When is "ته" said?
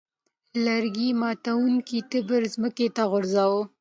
2.95-3.03